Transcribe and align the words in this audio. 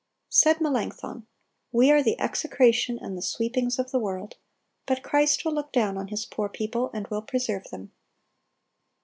Said 0.29 0.59
Melanchthon, 0.61 1.27
"We 1.71 1.91
are 1.91 2.01
the 2.01 2.19
execration 2.19 2.97
and 2.97 3.15
the 3.15 3.21
sweepings 3.21 3.77
of 3.77 3.91
the 3.91 3.99
world; 3.99 4.35
but 4.87 5.03
Christ 5.03 5.45
will 5.45 5.53
look 5.53 5.71
down 5.71 5.95
on 5.95 6.07
His 6.07 6.25
poor 6.25 6.49
people, 6.49 6.89
and 6.91 7.07
will 7.09 7.21
preserve 7.21 7.65
them." 7.65 7.91